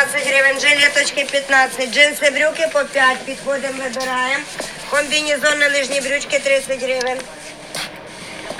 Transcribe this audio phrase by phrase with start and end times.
[0.00, 4.44] 15 гривень, жилеточки 15, джинси брюки по 5, підходимо, вибираємо.
[4.90, 7.18] Комбінезон на лижні брючки 30 гривень.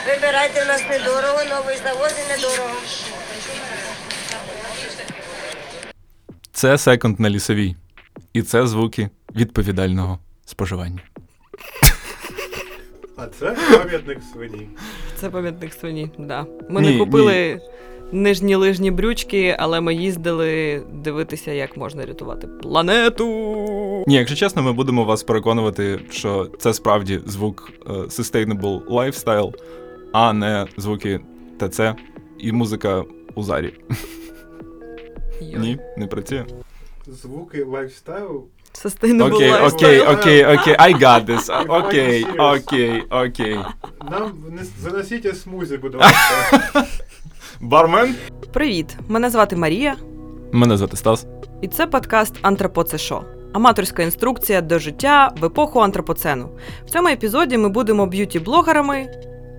[0.06, 2.76] Вибирайте, у нас недорого, новий завоз і недорого.
[6.52, 7.76] Це секонд на лісовій.
[8.32, 11.02] І це звуки відповідального споживання.
[13.16, 14.68] А це пам'ятник свині.
[15.20, 16.46] Це пам'ятник свині, да.
[16.68, 17.60] Ми Ні, не купили
[18.12, 23.26] нижні лижні брючки, але ми їздили дивитися, як можна рятувати планету.
[24.06, 29.52] Ні, якщо чесно, ми будемо вас переконувати, що це справді звук е, Sustainable Lifestyle,
[30.12, 31.20] а не звуки
[31.60, 31.80] ТЦ
[32.38, 33.04] і музика
[33.34, 33.74] у зарі.
[35.40, 35.60] Йой.
[35.60, 36.44] Ні, не працює.
[37.06, 38.44] Звуки lifestyle.
[38.84, 39.74] Sustainable Окей, lifestyle.
[39.74, 41.66] окей, окей, окей, I got this.
[41.86, 43.58] Окей, окей, окей.
[44.10, 46.86] Нам не заносіть смузі, будь ласка.
[47.60, 48.14] Бармен?
[48.52, 48.96] Привіт!
[49.08, 49.96] Мене звати Марія,
[50.52, 51.26] Мене звати Стас.
[51.62, 53.22] і це подкаст Антропо це що?
[53.52, 56.48] Аматорська інструкція до життя в епоху антропоцену.
[56.86, 59.06] В цьому епізоді ми будемо б'юті-блогерами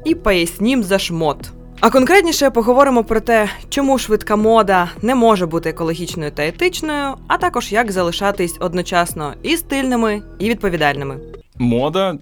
[0.05, 1.51] і пояснім за шмот.
[1.79, 7.37] А конкретніше поговоримо про те, чому швидка мода не може бути екологічною та етичною, а
[7.37, 11.17] також як залишатись одночасно і стильними, і відповідальними.
[11.57, 12.17] Мода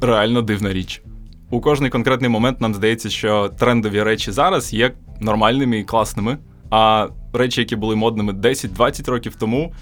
[0.00, 1.02] реально дивна річ.
[1.50, 6.38] У кожний конкретний момент нам здається, що трендові речі зараз є нормальними і класними,
[6.70, 9.72] а речі, які були модними 10-20 років тому,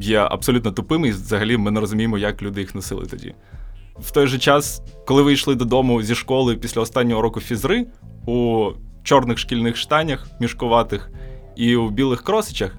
[0.00, 3.34] є абсолютно тупими, і взагалі ми не розуміємо, як люди їх носили тоді.
[3.98, 7.86] В той же час, коли ви йшли додому зі школи після останнього року фізри
[8.26, 8.68] у
[9.02, 11.10] чорних шкільних штанях мішкуватих
[11.56, 12.76] і у білих кросичах,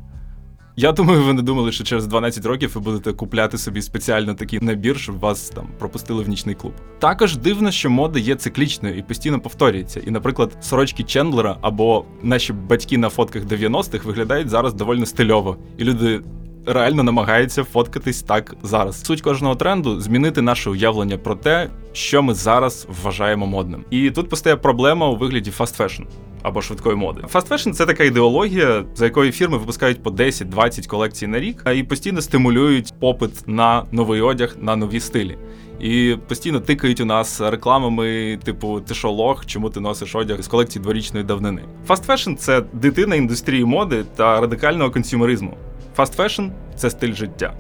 [0.80, 4.60] я думаю, ви не думали, що через 12 років ви будете купляти собі спеціально такий
[4.62, 6.74] набір, щоб вас там пропустили в нічний клуб.
[7.00, 10.00] Також дивно, що мода є циклічною і постійно повторюється.
[10.00, 15.84] І, наприклад, сорочки Чендлера або наші батьки на фотках 90-х виглядають зараз доволі стильово, і
[15.84, 16.22] люди.
[16.66, 19.06] Реально намагаються фоткатись так зараз.
[19.06, 23.86] Суть кожного тренду змінити наше уявлення про те, що ми зараз вважаємо модним.
[23.90, 26.06] І тут постає проблема у вигляді fashion
[26.44, 27.22] або швидкої моди.
[27.34, 31.84] Fast fashion– це така ідеологія, за якою фірми випускають по 10-20 колекцій на рік і
[31.84, 35.38] постійно стимулюють попит на новий одяг, на нові стилі.
[35.80, 40.48] І постійно тикають у нас рекламами, типу, ти що лох, чому ти носиш одяг з
[40.48, 41.62] колекції дворічної давнини.
[41.88, 45.58] Fast fashion– це дитина індустрії моди та радикального консюмеризму.
[45.98, 47.54] Fast fashion– це стиль життя.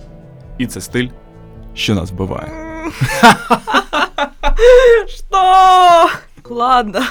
[0.57, 1.07] І це стиль,
[1.73, 2.51] що нас вбиває.
[5.07, 6.09] Що?
[6.49, 7.01] Ладно,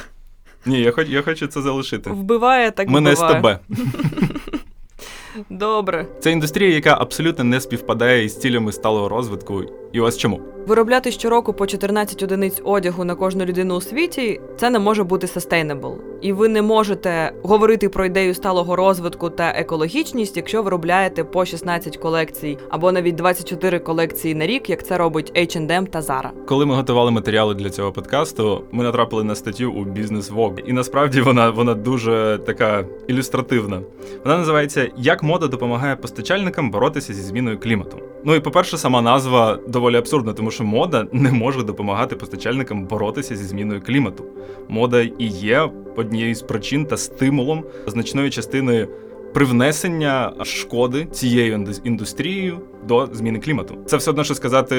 [0.68, 2.10] Ні, я, хоч, я хочу це залишити.
[2.10, 3.34] вбиває так Мене не вбиває.
[3.34, 3.58] тебе.
[5.50, 6.06] Добре.
[6.20, 9.64] Це індустрія, яка абсолютно не співпадає із цілями сталого розвитку.
[9.92, 10.40] І ось чому.
[10.68, 15.26] Виробляти щороку по 14 одиниць одягу на кожну людину у світі це не може бути
[15.26, 15.94] sustainable.
[16.20, 21.96] І ви не можете говорити про ідею сталого розвитку та екологічність, якщо виробляєте по 16
[21.96, 26.30] колекцій або навіть 24 колекції на рік, як це робить H&M та Zara.
[26.46, 30.60] Коли ми готували матеріали для цього подкасту, ми натрапили на статтю у Business Vogue.
[30.60, 33.80] І насправді вона, вона дуже така ілюстративна.
[34.24, 37.98] Вона називається Як мода допомагає постачальникам боротися зі зміною клімату.
[38.24, 43.36] Ну і по-перше, сама назва доволі абсурдна, тому що мода не може допомагати постачальникам боротися
[43.36, 44.24] зі зміною клімату.
[44.68, 48.88] Мода і є однією з причин та стимулом значної частини
[49.34, 53.78] привнесення шкоди цією індустрією до зміни клімату.
[53.86, 54.76] Це все одно, що сказати,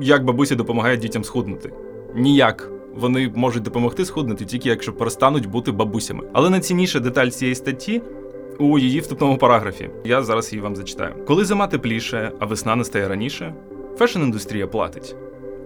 [0.00, 1.72] як бабусі допомагають дітям схуднути.
[2.14, 2.70] Ніяк.
[2.96, 6.24] Вони можуть допомогти схуднути тільки якщо перестануть бути бабусями.
[6.32, 8.02] Але найцінніша деталь цієї статті
[8.58, 9.90] у її вступному параграфі.
[10.04, 11.14] Я зараз її вам зачитаю.
[11.26, 13.54] Коли зима тепліше, а весна настає раніше,
[13.98, 15.16] фешн-індустрія платить.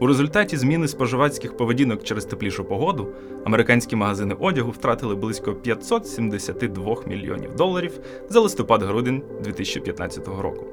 [0.01, 3.09] У результаті зміни споживацьких поведінок через теплішу погоду
[3.45, 10.67] американські магазини одягу втратили близько 572 мільйонів доларів за листопад-грудень 2015 року.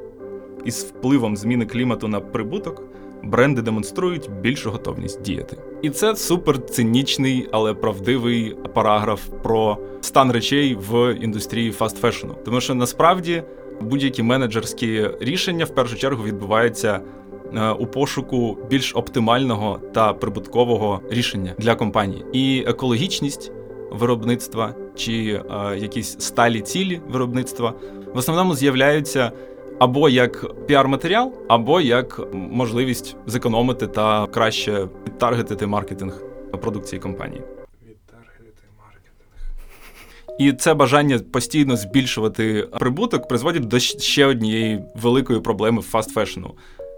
[0.66, 2.84] Із впливом зміни клімату на прибуток
[3.24, 5.58] бренди демонструють більшу готовність діяти.
[5.82, 12.36] І це супер цинічний, але правдивий параграф про стан речей в індустрії фаст-фешену.
[12.46, 13.44] Тому що насправді
[13.82, 17.02] будь-які менеджерські рішення в першу чергу відбуваються
[17.80, 22.26] у пошуку більш оптимального та прибуткового рішення для компанії.
[22.34, 23.52] І екологічність
[23.92, 27.74] виробництва чи е, якісь сталі цілі виробництва
[28.14, 29.32] в основному з'являються
[29.80, 36.24] або як піар-матеріал, або як можливість зекономити та краще підтаргетити маркетинг
[36.62, 37.42] продукції компанії.
[37.90, 39.28] Відтаргетити маркетинг.
[40.40, 46.52] І це бажання постійно збільшувати прибуток призводить до ще однієї великої проблеми фаст-фешену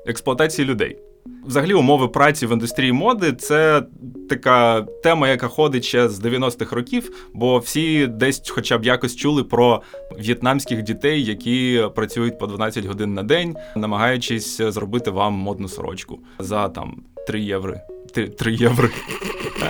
[0.06, 0.98] експлуатації людей.
[1.45, 3.83] Взагалі, умови праці в індустрії моди це
[4.30, 9.44] така тема, яка ходить ще з 90-х років, бо всі десь хоча б якось чули
[9.44, 9.81] про
[10.19, 16.69] в'єтнамських дітей, які працюють по 12 годин на день, намагаючись зробити вам модну сорочку за
[16.69, 17.75] там 3 євро.
[18.38, 18.89] 3 євро.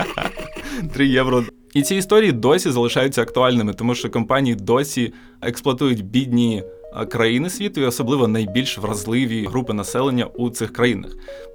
[0.94, 1.44] 3 євро.
[1.74, 6.62] І ці історії досі залишаються актуальними, тому що компанії досі експлуатують бідні
[7.08, 11.10] країни світу, і особливо найбільш вразливі групи населення у цих країнах.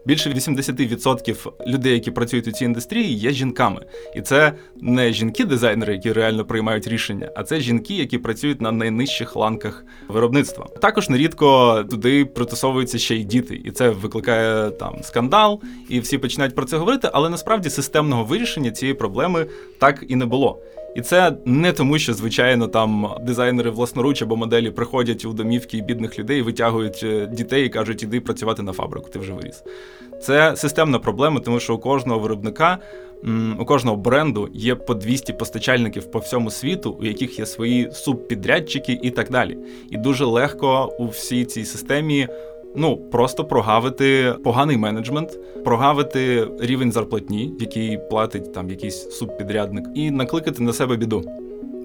[0.06, 3.86] Більше 80% людей, які працюють у цій індустрії, є жінками.
[4.16, 9.36] І це не жінки-дизайнери, які реально приймають рішення, а це жінки, які працюють на найнижчих
[9.36, 10.68] ланках виробництва.
[10.82, 16.56] Також нерідко туди притусовуються ще й діти, і це викликає там скандал, і всі починають
[16.56, 17.10] про це говорити.
[17.14, 19.46] Але насправді системного вирішення цієї проблеми
[19.80, 20.60] так і не було.
[20.98, 26.20] І це не тому, що звичайно там дизайнери власноруч або моделі приходять у домівки бідних
[26.20, 29.64] людей, витягують е, дітей і кажуть, іди працювати на фабрику, ти вже виріс.
[30.22, 32.78] Це системна проблема, тому що у кожного виробника,
[33.60, 39.00] у кожного бренду є по 200 постачальників по всьому світу, у яких є свої субпідрядчики
[39.04, 39.58] і так далі.
[39.90, 42.28] І дуже легко у всій цій системі.
[42.76, 50.64] Ну, просто прогавити поганий менеджмент, прогавити рівень зарплатні, який платить там якийсь субпідрядник, і накликати
[50.64, 51.24] на себе біду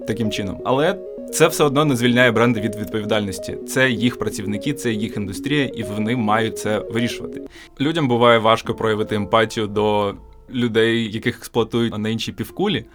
[0.07, 0.61] таким чином.
[0.65, 0.99] Але
[1.33, 3.57] це все одно не звільняє бренди від відповідальності.
[3.67, 7.41] Це їх працівники, це їх індустрія, і вони мають це вирішувати.
[7.81, 10.13] Людям буває важко проявити емпатію до
[10.49, 12.85] людей, яких експлуатують на іншій півкулі,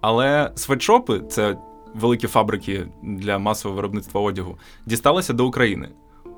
[0.00, 1.56] але свитшопи– це
[1.94, 5.88] великі фабрики для масового виробництва одягу, дісталися до України.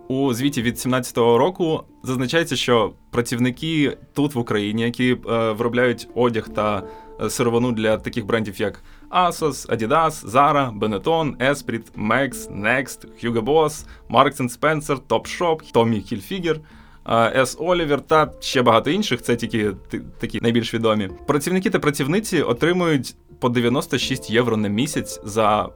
[0.09, 5.17] У звіті від 17-го року зазначається, що працівники тут в Україні, які е,
[5.53, 6.83] виробляють одяг та
[7.21, 12.31] е, сировину для таких брендів, як Asos, Adidas, Zara, Benetton, Esprit, Max,
[12.63, 16.57] Next, Hugo Boss, Marks Spencer, Topshop, Tommy Hilfiger,
[17.07, 17.59] е, S.
[17.59, 19.23] Oliver та ще багато інших.
[19.23, 19.73] Це тільки
[20.21, 21.09] такі найбільш відомі.
[21.27, 25.69] Працівники та працівниці отримують по 96 євро на місяць за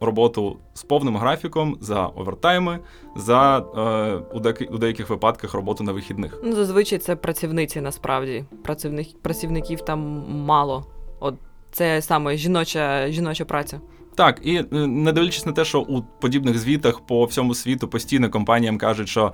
[0.00, 2.78] роботу з повним графіком за овертайми,
[3.16, 6.40] за е, у, деяких, у деяких випадках роботу на вихідних.
[6.44, 8.44] Ну, зазвичай це працівниці насправді.
[8.62, 10.86] Працівник, працівників там мало.
[11.20, 11.34] От
[11.72, 13.80] це саме жіноча, жіноча праця.
[14.14, 18.30] Так, і е, не дивлячись на те, що у подібних звітах по всьому світу постійно
[18.30, 19.32] компаніям кажуть, що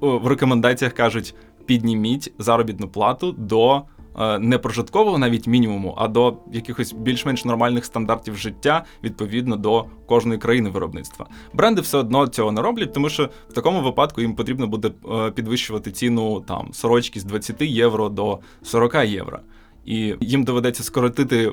[0.00, 1.34] в рекомендаціях кажуть,
[1.66, 3.82] підніміть заробітну плату до
[4.40, 10.70] не прожиткового навіть мінімуму, а до якихось більш-менш нормальних стандартів життя відповідно до кожної країни
[10.70, 11.26] виробництва.
[11.52, 15.30] Бренди все одно цього не роблять, тому що в такому випадку їм потрібно буде е,
[15.30, 19.40] підвищувати ціну там сорочки з 20 євро до 40 євро
[19.90, 21.52] і їм доведеться скоротити е,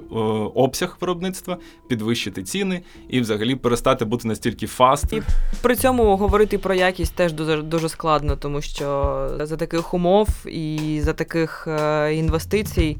[0.56, 1.58] обсяг виробництва,
[1.88, 5.14] підвищити ціни і взагалі перестати бути настільки fast.
[5.14, 5.22] І
[5.62, 11.00] при цьому говорити про якість теж дуже дуже складно, тому що за таких умов і
[11.04, 12.98] за таких е, інвестицій.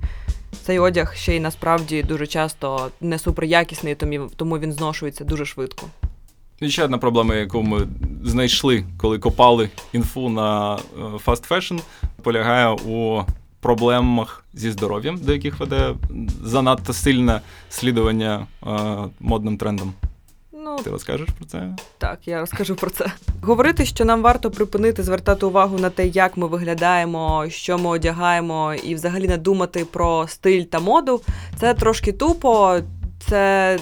[0.64, 3.96] Цей одяг ще й насправді дуже часто не суперякісний,
[4.36, 5.88] тому він зношується дуже швидко.
[6.60, 7.88] І ще одна проблема, яку ми
[8.24, 10.80] знайшли, коли копали інфу на е,
[11.26, 11.80] fast fashion,
[12.24, 13.24] полягає у
[13.60, 15.96] проблемах зі здоров'ям, до яких веде
[16.44, 18.70] занадто сильне слідування е,
[19.20, 19.94] модним трендам.
[20.52, 21.76] Ну, Ти розкажеш про це?
[21.98, 23.06] Так, я розкажу про це.
[23.42, 28.74] Говорити, що нам варто припинити звертати увагу на те, як ми виглядаємо, що ми одягаємо,
[28.74, 31.22] і взагалі не думати про стиль та моду,
[31.60, 32.80] це трошки тупо.
[33.20, 33.80] Це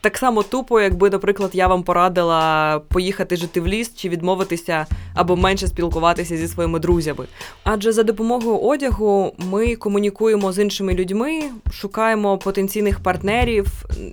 [0.00, 5.36] так само тупо, якби, наприклад, я вам порадила поїхати жити в ліс чи відмовитися або
[5.36, 7.26] менше спілкуватися зі своїми друзями.
[7.64, 11.42] Адже за допомогою одягу ми комунікуємо з іншими людьми,
[11.72, 13.66] шукаємо потенційних партнерів.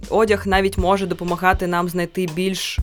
[0.09, 2.79] Одяг навіть може допомагати нам знайти більш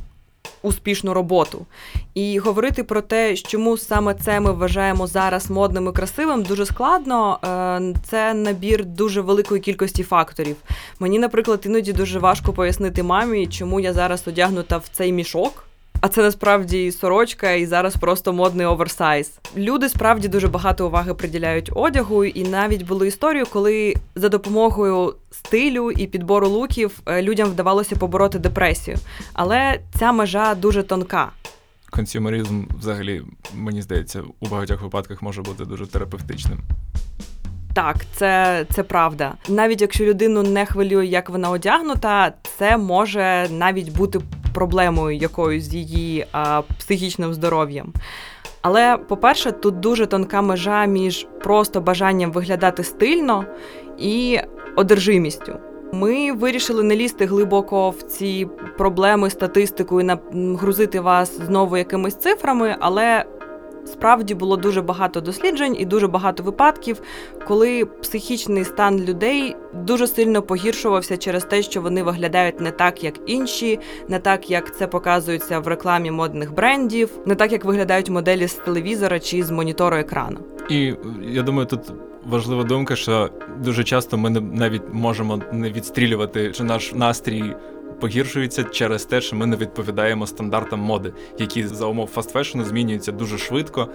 [0.62, 1.66] успішну роботу.
[2.14, 7.38] І говорити про те, чому саме це ми вважаємо зараз модним і красивим, дуже складно.
[7.44, 10.56] Е, це набір дуже великої кількості факторів.
[10.98, 15.64] Мені, наприклад, іноді дуже важко пояснити мамі, чому я зараз одягнута в цей мішок.
[16.04, 19.38] А це насправді сорочка, і зараз просто модний оверсайз.
[19.56, 25.90] Люди справді дуже багато уваги приділяють одягу, і навіть були історії, коли за допомогою стилю
[25.90, 28.96] і підбору луків е, людям вдавалося побороти депресію.
[29.32, 31.30] Але ця межа дуже тонка.
[31.90, 33.22] Консюмеризм, взагалі,
[33.54, 36.58] мені здається, у багатьох випадках може бути дуже терапевтичним.
[37.74, 39.34] Так, це це правда.
[39.48, 44.20] Навіть якщо людину не хвилює, як вона одягнута, це може навіть бути
[44.54, 47.92] проблемою якоюсь з її а, психічним здоров'ям.
[48.62, 53.44] Але, по-перше, тут дуже тонка межа між просто бажанням виглядати стильно
[53.98, 54.38] і
[54.76, 55.56] одержимістю.
[55.92, 62.76] Ми вирішили не лізти глибоко в ці проблеми, статистику і нагрузити вас знову якимись цифрами,
[62.80, 63.24] але
[63.86, 67.00] справді було дуже багато досліджень і дуже багато випадків,
[67.46, 73.14] коли психічний стан людей дуже сильно погіршувався через те, що вони виглядають не так, як
[73.26, 78.48] інші, не так, як це показується в рекламі модних брендів, не так, як виглядають моделі
[78.48, 80.38] з телевізора чи з монітору екрану.
[80.70, 81.80] І е, я думаю, тут
[82.26, 87.54] важлива думка, що дуже часто ми не, навіть можемо не відстрілювати, чи наш настрій
[88.00, 93.38] погіршується через те, що ми не відповідаємо стандартам моди, які за умов фастфешену змінюються дуже
[93.38, 93.88] швидко.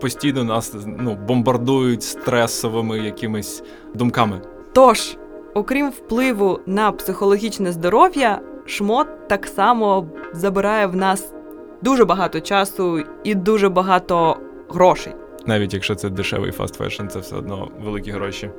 [0.00, 3.62] Постійно нас ну, бомбардують стресовими якимись
[3.94, 4.40] думками.
[4.72, 5.16] Тож,
[5.54, 11.32] окрім впливу на психологічне здоров'я, шмот так само забирає в нас
[11.82, 14.36] дуже багато часу і дуже багато
[14.68, 15.12] грошей.
[15.46, 18.50] Навіть якщо це дешевий fast fashion, це все одно великі гроші.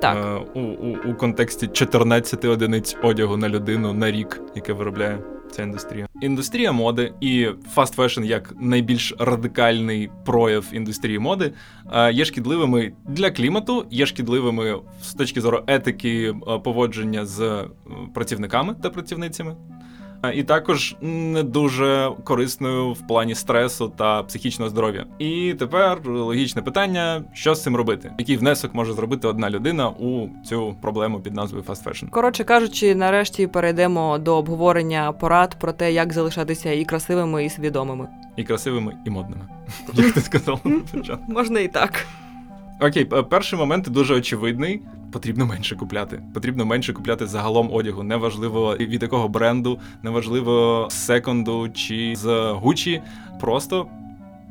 [0.00, 0.16] Так.
[0.16, 5.18] Е, у, у, у контексті 14 одиниць одягу на людину на рік, яке виробляє
[5.50, 6.08] ця індустрія.
[6.22, 11.52] Індустрія моди і fast fashion як найбільш радикальний прояв індустрії моди
[11.92, 17.64] е, є шкідливими для клімату, є шкідливими з точки зору етики е, поводження з
[18.14, 19.56] працівниками та працівницями.
[20.34, 25.06] І також не дуже корисною в плані стресу та психічного здоров'я.
[25.18, 28.12] І тепер логічне питання: що з цим робити?
[28.18, 32.10] Який внесок може зробити одна людина у цю проблему під назвою fast fashion?
[32.10, 38.08] Коротше кажучи, нарешті перейдемо до обговорення порад про те, як залишатися і красивими, і свідомими.
[38.36, 39.42] І красивими, і модними.
[39.94, 40.60] Як ти сказав.
[41.28, 42.06] Можна і так.
[42.80, 44.82] Окей, перший момент дуже очевидний.
[45.12, 46.22] Потрібно менше купляти.
[46.34, 48.02] Потрібно менше купляти загалом одягу.
[48.02, 53.02] Неважливо від якого бренду, неважливо з секонду чи з Gucci.
[53.40, 53.86] Просто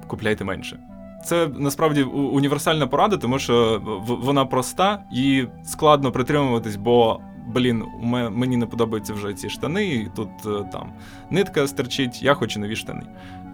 [0.08, 0.80] купляйте менше.
[1.26, 7.20] Це насправді універсальна порада, тому що вона проста і складно притримуватись, бо.
[7.56, 10.94] Блін, у ме- мені не подобаються вже ці штани, і тут е, там
[11.30, 13.02] нитка стерчить, я хочу нові штани.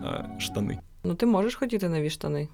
[0.06, 0.80] Е, штани.
[1.04, 2.48] Ну, ти можеш хотіти нові штани.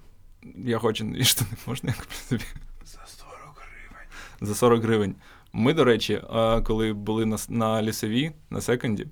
[0.56, 2.44] Я хочу нові штани, можна я куплю собі?
[2.84, 4.08] За 40 гривень.
[4.40, 5.14] За 40 гривень.
[5.52, 6.22] Ми, до речі,
[6.64, 9.06] коли були на, на лісовій, на секонді,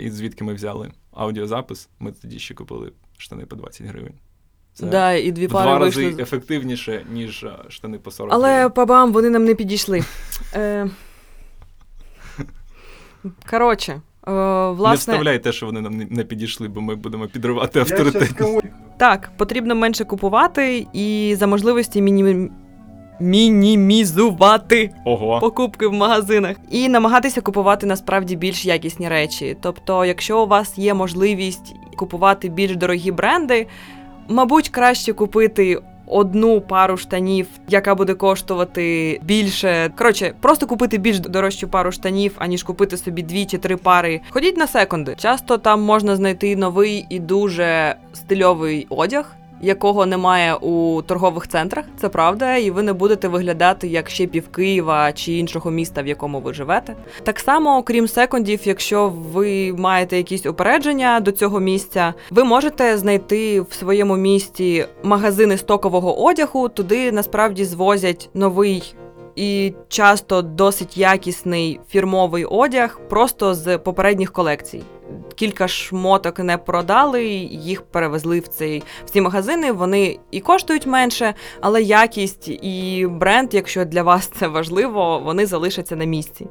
[0.00, 4.14] і звідки ми взяли аудіозапис, ми тоді ще купили штани по 20 гривень.
[4.74, 6.16] Це Да, і дві в пари два рази вийшли.
[6.16, 8.72] з- ефективніше, ніж штани по 40 Але гривень.
[8.72, 10.04] пабам, вони нам не підійшли.
[10.54, 10.90] Е...
[13.50, 13.92] Коротше,
[14.26, 17.78] е, Не власне, вставляй те, що вони нам не- не підійшли, бо ми будемо підривати
[17.78, 18.32] Я авторитет.
[18.96, 22.50] Так, потрібно менше купувати і за можливості міні...
[23.20, 25.40] мінімізувати Ого.
[25.40, 29.56] покупки в магазинах і намагатися купувати насправді більш якісні речі.
[29.60, 33.66] Тобто, якщо у вас є можливість купувати більш дорогі бренди,
[34.28, 35.78] мабуть, краще купити.
[36.06, 39.90] Одну пару штанів, яка буде коштувати більше.
[39.98, 44.20] Коротше, просто купити більш дорожчу пару штанів, аніж купити собі дві чи три пари.
[44.30, 45.14] Ходіть на секунди.
[45.18, 51.84] Часто там можна знайти новий і дуже стильовий одяг, якого немає у торгових центрах.
[52.00, 56.06] Це правда, і ви не будете виглядати як ще пів Києва чи іншого міста, в
[56.06, 56.94] якому ви живете.
[57.22, 63.60] Так само, окрім секондів, якщо ви маєте якісь упередження до цього місця, ви можете знайти
[63.60, 66.68] в своєму місті магазини стокового одягу.
[66.68, 68.94] Туди насправді звозять новий.
[69.36, 74.82] І часто досить якісний фірмовий одяг просто з попередніх колекцій.
[75.34, 79.72] Кілька шмоток не продали, їх перевезли в цей в ці магазини.
[79.72, 85.96] Вони і коштують менше, але якість і бренд, якщо для вас це важливо, вони залишаться
[85.96, 86.46] на місці.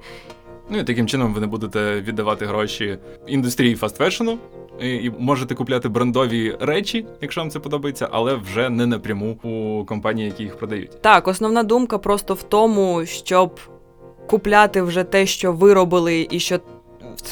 [0.69, 2.97] Ну і таким чином ви не будете віддавати гроші
[3.27, 4.37] індустрії фастфешену.
[4.81, 9.85] І, і можете купляти брендові речі, якщо вам це подобається, але вже не напряму у
[9.85, 11.01] компанії, які їх продають.
[11.01, 13.59] Так, основна думка просто в тому, щоб
[14.27, 16.59] купляти вже те, що виробили, і що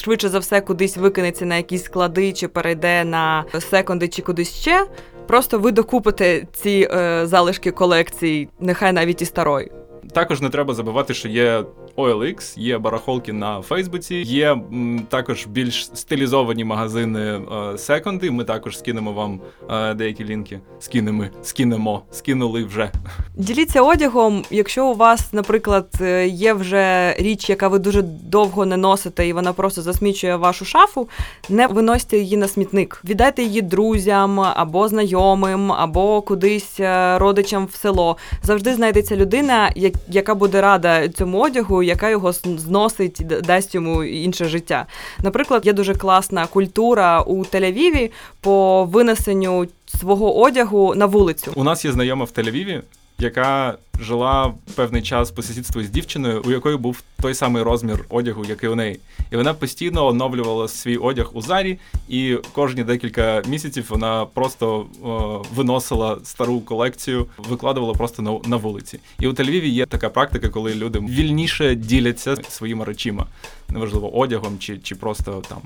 [0.02, 4.88] швидше за все кудись викинеться на якісь склади, чи перейде на секонди, чи кудись ще.
[5.28, 9.72] Просто ви докупите ці е, залишки колекцій, нехай навіть і старої.
[10.14, 11.64] Також не треба забувати, що є
[11.98, 17.42] OLX, є барахолки на Фейсбуці, є м, також більш стилізовані магазини
[17.78, 18.32] секонди.
[18.32, 20.60] Ми також скинемо вам е, деякі лінки.
[20.80, 22.92] Скинемо, скинемо, скинули вже.
[23.36, 28.78] Діліться одягом, якщо у вас, наприклад, е, є вже річ, яка ви дуже довго не
[28.78, 31.10] носите, і вона просто засмічує вашу шафу,
[31.50, 33.02] не виносьте її на смітник.
[33.06, 38.18] Віддайте її друзям або знайомим, або кудись е, родичам в село.
[38.44, 39.72] Завжди знайдеться людина,
[40.08, 44.86] яка буде рада цьому одягу, яка його зносить, дасть йому інше життя.
[45.24, 48.12] Наприклад, є дуже класна культура у Тель-Авіві
[48.42, 51.52] по винесенню свого одягу на вулицю.
[51.56, 52.82] У нас є знайома в Тель-Авіві,
[53.20, 58.46] яка жила певний час по сусідству з дівчиною, у якої був той самий розмір одягу,
[58.46, 59.00] як і у неї.
[59.32, 61.80] І вона постійно оновлювала свій одяг у зарі,
[62.10, 69.00] і кожні декілька місяців вона просто о, виносила стару колекцію, викладувала просто на, на вулиці.
[69.20, 73.26] І у Тель-Авіві є така практика, коли люди вільніше діляться своїми речима,
[73.70, 75.62] неважливо одягом чи, чи просто там.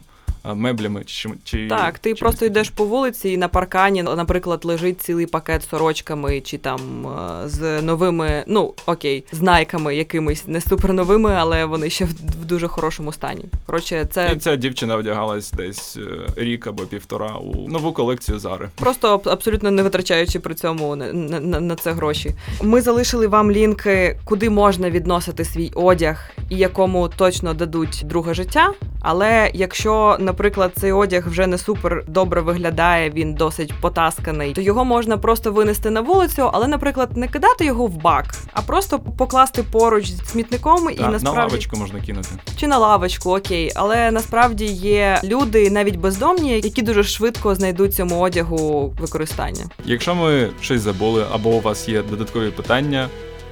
[0.54, 5.02] Меблями чи, чи Так, ти чимось просто йдеш по вулиці, і на паркані, наприклад, лежить
[5.02, 10.62] цілий пакет з сорочками чи там е, з новими, ну окей, з найками якимись не
[10.62, 12.10] супер новими, але вони ще в,
[12.42, 13.46] в дуже хорошому стані.
[13.66, 16.02] Коротше, це І ця дівчина одягалась десь е,
[16.36, 18.70] рік або півтора у нову колекцію Зари.
[18.76, 22.32] Просто абсолютно не витрачаючи при цьому на, на, на- на це гроші.
[22.62, 28.74] Ми залишили вам лінки, куди можна відносити свій одяг і якому точно дадуть друге життя.
[29.02, 34.86] Але якщо, наприклад, цей одяг вже не супер добре виглядає, він досить потасканий, то його
[34.86, 39.64] можна просто винести на вулицю, але, наприклад, не кидати його в бак, а просто покласти
[39.72, 42.30] поруч з смітником і насправді На лавочку можна кинути.
[42.60, 48.20] чи на лавочку, окей, але насправді є люди, навіть бездомні, які дуже швидко знайдуть цьому
[48.20, 49.66] одягу використання.
[49.86, 53.08] Якщо ми щось забули або у вас є додаткові питання,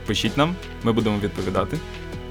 [0.07, 1.77] пишіть нам, ми будемо відповідати.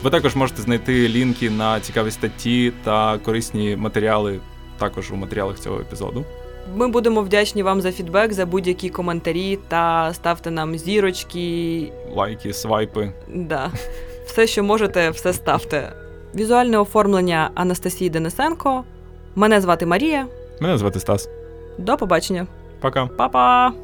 [0.04, 4.40] Ви також можете знайти лінки на цікаві статті та корисні матеріали
[4.78, 6.24] також у матеріалах цього епізоду.
[6.76, 11.92] Ми будемо вдячні вам за фідбек, за будь-які коментарі та ставте нам зірочки.
[12.14, 13.12] Лайки, свайпи.
[13.34, 13.70] Да.
[14.26, 15.92] Все, що можете, все ставте.
[16.34, 18.84] Візуальне оформлення Анастасії Денисенко.
[19.34, 20.26] Мене звати Марія.
[20.60, 21.28] Мене звати Стас.
[21.78, 22.46] До побачення.
[22.80, 23.06] Пока.
[23.06, 23.83] Па-па!